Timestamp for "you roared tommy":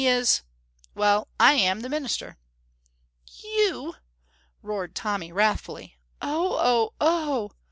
3.43-5.31